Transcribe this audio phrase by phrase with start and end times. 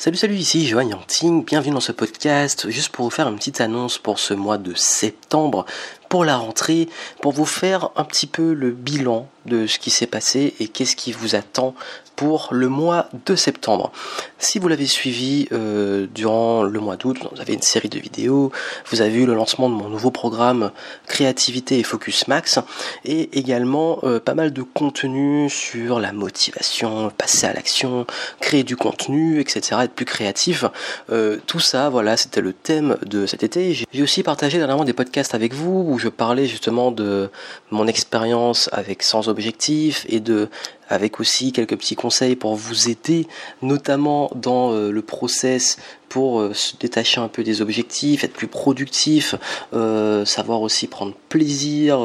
[0.00, 2.70] Salut salut ici Johan Yanting, bienvenue dans ce podcast.
[2.70, 5.66] Juste pour vous faire une petite annonce pour ce mois de septembre
[6.08, 6.88] pour la rentrée,
[7.20, 10.96] pour vous faire un petit peu le bilan de ce qui s'est passé et qu'est-ce
[10.96, 11.74] qui vous attend
[12.18, 13.92] pour le mois de septembre.
[14.40, 18.50] Si vous l'avez suivi euh, durant le mois d'août, vous avez une série de vidéos,
[18.90, 20.72] vous avez vu le lancement de mon nouveau programme
[21.06, 22.58] Créativité et Focus Max,
[23.04, 28.04] et également euh, pas mal de contenu sur la motivation, passer à l'action,
[28.40, 30.64] créer du contenu, etc., être plus créatif.
[31.12, 33.74] Euh, tout ça, voilà, c'était le thème de cet été.
[33.92, 37.30] J'ai aussi partagé dernièrement des podcasts avec vous où je parlais justement de
[37.70, 40.48] mon expérience avec Sans Objectif et de
[40.88, 43.26] avec aussi quelques petits conseils pour vous aider,
[43.62, 45.76] notamment dans euh, le process
[46.08, 49.34] pour euh, se détacher un peu des objectifs, être plus productif,
[49.74, 52.00] euh, savoir aussi prendre plaisir,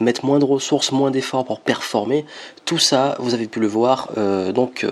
[0.00, 2.24] mettre moins de ressources, moins d'efforts pour performer.
[2.64, 4.10] Tout ça, vous avez pu le voir
[4.54, 4.86] donc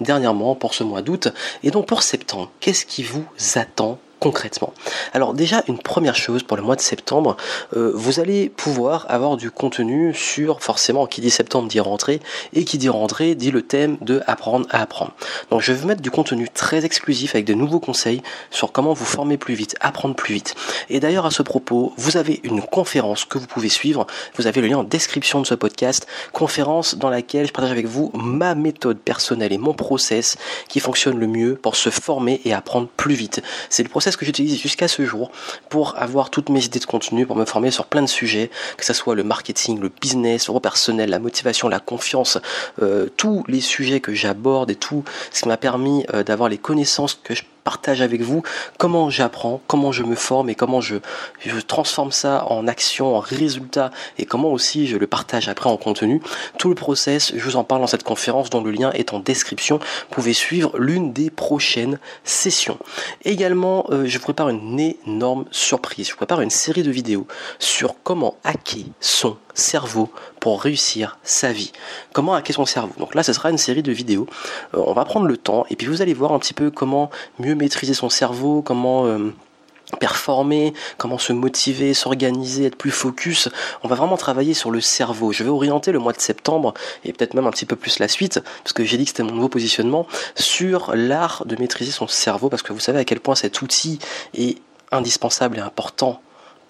[0.00, 1.28] dernièrement pour ce mois d'août.
[1.62, 4.72] Et donc pour septembre, qu'est-ce qui vous attend concrètement
[5.12, 7.36] Alors déjà, une première chose pour le mois de septembre,
[7.76, 12.20] euh, vous allez pouvoir avoir du contenu sur, forcément, qui dit septembre dit rentrée,
[12.52, 15.12] et qui dit rentrée dit le thème de apprendre à apprendre.
[15.50, 18.92] Donc je vais vous mettre du contenu très exclusif avec de nouveaux conseils sur comment
[18.92, 20.54] vous former plus vite, apprendre plus vite.
[20.90, 24.60] Et d'ailleurs à ce propos, vous avez une conférence que vous pouvez suivre, vous avez
[24.60, 28.54] le lien en description de ce podcast, conférence dans laquelle je partage avec vous ma
[28.54, 30.36] méthode personnelle et mon process
[30.68, 33.42] qui fonctionne le mieux pour se former et apprendre plus vite.
[33.70, 35.30] C'est le process que j'utilise jusqu'à ce jour
[35.68, 38.84] pour avoir toutes mes idées de contenu, pour me former sur plein de sujets, que
[38.84, 42.38] ce soit le marketing, le business, le personnel, la motivation, la confiance,
[42.82, 46.58] euh, tous les sujets que j'aborde et tout ce qui m'a permis euh, d'avoir les
[46.58, 48.42] connaissances que je partage avec vous
[48.78, 50.96] comment j'apprends, comment je me forme et comment je,
[51.44, 55.76] je transforme ça en action, en résultat et comment aussi je le partage après en
[55.76, 56.20] contenu.
[56.58, 59.20] Tout le process, je vous en parle dans cette conférence dont le lien est en
[59.20, 59.78] description.
[59.78, 62.78] Vous pouvez suivre l'une des prochaines sessions.
[63.24, 66.06] Également, euh, je vous prépare une énorme surprise.
[66.06, 67.26] Je vous prépare une série de vidéos
[67.58, 71.72] sur comment hacker son cerveau pour réussir sa vie.
[72.12, 72.94] Comment hacker son cerveau?
[72.98, 74.26] Donc là, ce sera une série de vidéos.
[74.74, 77.10] Euh, on va prendre le temps et puis vous allez voir un petit peu comment
[77.38, 79.06] mieux maîtriser son cerveau, comment...
[79.06, 79.32] Euh,
[79.98, 83.48] performer, comment se motiver, s'organiser, être plus focus.
[83.82, 85.32] On va vraiment travailler sur le cerveau.
[85.32, 88.08] Je vais orienter le mois de septembre et peut-être même un petit peu plus la
[88.08, 90.06] suite, parce que j'ai dit que c'était mon nouveau positionnement,
[90.36, 93.98] sur l'art de maîtriser son cerveau, parce que vous savez à quel point cet outil
[94.34, 94.58] est
[94.92, 96.20] indispensable et important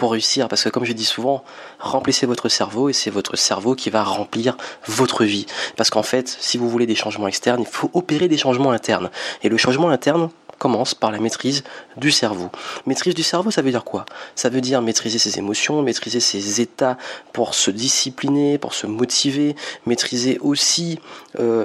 [0.01, 1.45] pour réussir parce que comme je dis souvent,
[1.78, 5.45] remplissez votre cerveau et c'est votre cerveau qui va remplir votre vie.
[5.77, 9.11] Parce qu'en fait, si vous voulez des changements externes, il faut opérer des changements internes.
[9.43, 11.65] Et le changement interne commence par la maîtrise
[11.97, 12.50] du cerveau.
[12.87, 14.04] Maîtrise du cerveau, ça veut dire quoi?
[14.37, 16.98] Ça veut dire maîtriser ses émotions, maîtriser ses états
[17.32, 19.56] pour se discipliner, pour se motiver,
[19.87, 21.00] maîtriser aussi
[21.41, 21.65] euh,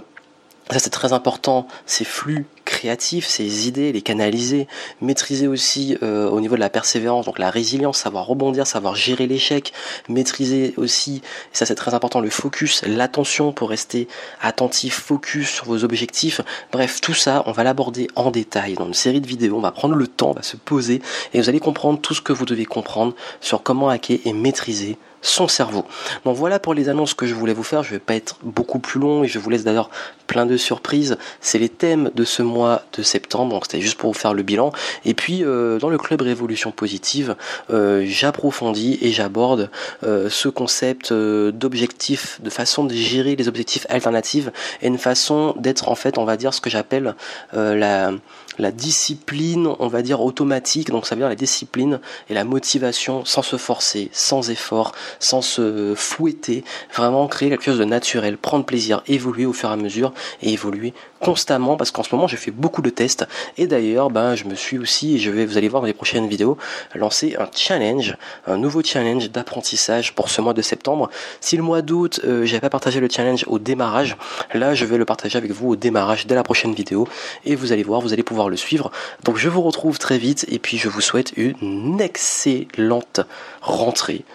[0.71, 2.47] ça c'est très important, ces flux
[2.85, 4.67] créatifs, ces idées, les canaliser,
[5.01, 9.25] maîtriser aussi euh, au niveau de la persévérance, donc la résilience, savoir rebondir, savoir gérer
[9.25, 9.73] l'échec,
[10.07, 14.07] maîtriser aussi, ça c'est très important, le focus, l'attention pour rester
[14.39, 16.41] attentif, focus sur vos objectifs.
[16.71, 19.71] Bref, tout ça, on va l'aborder en détail dans une série de vidéos, on va
[19.71, 21.01] prendre le temps, on va se poser,
[21.33, 24.99] et vous allez comprendre tout ce que vous devez comprendre sur comment hacker et maîtriser
[25.25, 25.85] son cerveau.
[26.23, 27.83] Donc voilà pour les annonces que je voulais vous faire.
[27.83, 29.89] Je vais pas être beaucoup plus long et je vous laisse d'ailleurs
[30.35, 31.17] plein de surprises.
[31.39, 33.53] C'est les thèmes de ce mois de septembre.
[33.53, 34.73] Donc c'était juste pour vous faire le bilan.
[35.05, 37.37] Et puis euh, dans le club Révolution Positive,
[37.69, 39.69] euh, j'approfondis et j'aborde
[40.03, 44.49] euh, ce concept d'objectif, de façon de gérer les objectifs alternatifs
[44.81, 47.15] et une façon d'être en fait, on va dire ce que j'appelle
[47.53, 48.11] la
[48.57, 53.25] la discipline, on va dire automatique, donc ça veut dire la discipline et la motivation
[53.25, 56.63] sans se forcer, sans effort, sans se fouetter,
[56.93, 60.53] vraiment créer quelque chose de naturel, prendre plaisir, évoluer au fur et à mesure et
[60.53, 63.25] évoluer constamment parce qu'en ce moment je fais beaucoup de tests
[63.57, 65.93] et d'ailleurs ben je me suis aussi et je vais vous allez voir dans les
[65.93, 66.57] prochaines vidéos
[66.93, 71.09] lancer un challenge, un nouveau challenge d'apprentissage pour ce mois de septembre.
[71.41, 74.17] Si le mois d'août euh, j'avais pas partagé le challenge au démarrage,
[74.53, 77.07] là je vais le partager avec vous au démarrage dès la prochaine vidéo
[77.45, 78.91] et vous allez voir, vous allez pouvoir le suivre.
[79.23, 83.21] Donc je vous retrouve très vite et puis je vous souhaite une excellente
[83.61, 84.25] rentrée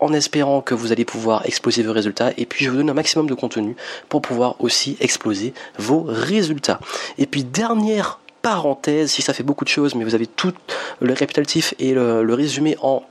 [0.00, 2.94] en espérant que vous allez pouvoir exploser vos résultats et puis je vous donne un
[2.94, 3.76] maximum de contenu
[4.08, 6.80] pour pouvoir aussi exploser vos résultats.
[7.18, 10.54] Et puis dernière parenthèse, si ça fait beaucoup de choses, mais vous avez tout
[11.00, 13.02] le récapitulatif et le, résumé en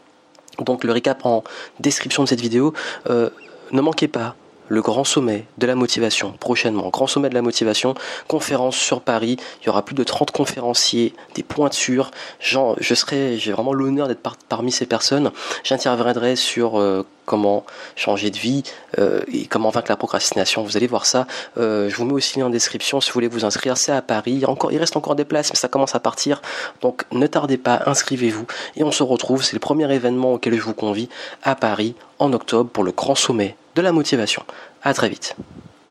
[0.59, 1.43] donc le récap en
[1.79, 2.73] description de cette vidéo.
[3.09, 3.29] Euh,
[3.71, 4.35] ne manquez pas
[4.69, 6.89] le grand sommet de la motivation prochainement.
[6.89, 7.95] Grand sommet de la motivation,
[8.27, 9.37] conférence sur Paris.
[9.61, 12.11] Il y aura plus de 30 conférenciers, des pointures.
[12.39, 15.31] Genre, je serai, j'ai vraiment l'honneur d'être parmi ces personnes.
[15.63, 18.63] J'interviendrai sur euh, comment changer de vie
[18.97, 20.63] euh, et comment vaincre la procrastination.
[20.63, 21.27] Vous allez voir ça.
[21.57, 23.77] Euh, je vous mets aussi en description si vous voulez vous inscrire.
[23.77, 24.43] C'est à Paris.
[24.71, 26.41] Il reste encore des places, mais ça commence à partir.
[26.81, 28.45] Donc ne tardez pas, inscrivez-vous
[28.77, 29.43] et on se retrouve.
[29.43, 31.09] C'est le premier événement auquel je vous convie
[31.43, 34.43] à Paris en octobre pour le grand sommet de la motivation.
[34.83, 35.35] À très vite.